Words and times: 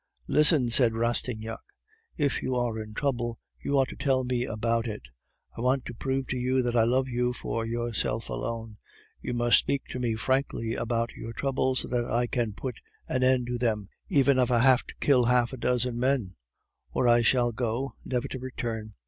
"Listen," 0.25 0.71
said 0.71 0.95
Rastignac; 0.95 1.59
"if 2.17 2.41
you 2.41 2.55
are 2.55 2.79
in 2.81 2.95
trouble, 2.95 3.37
you 3.61 3.77
ought 3.77 3.89
to 3.89 3.95
tell 3.95 4.23
me 4.23 4.45
about 4.45 4.87
it. 4.87 5.09
I 5.55 5.61
want 5.61 5.85
to 5.85 5.93
prove 5.93 6.25
to 6.29 6.37
you 6.39 6.63
that 6.63 6.75
I 6.75 6.85
love 6.85 7.07
you 7.07 7.33
for 7.33 7.67
yourself 7.67 8.27
alone. 8.27 8.77
You 9.21 9.35
must 9.35 9.59
speak 9.59 9.85
to 9.89 9.99
me 9.99 10.15
frankly 10.15 10.73
about 10.73 11.11
your 11.13 11.33
troubles, 11.33 11.81
so 11.81 11.87
that 11.89 12.05
I 12.09 12.25
can 12.25 12.53
put 12.53 12.77
an 13.07 13.21
end 13.21 13.45
to 13.45 13.59
them, 13.59 13.89
even 14.09 14.39
if 14.39 14.49
I 14.49 14.61
have 14.61 14.87
to 14.87 14.95
kill 15.01 15.25
half 15.25 15.53
a 15.53 15.57
dozen 15.57 15.99
men; 15.99 16.33
or 16.91 17.07
I 17.07 17.21
shall 17.21 17.51
go, 17.51 17.93
never 18.03 18.27
to 18.29 18.39
return." 18.39 18.95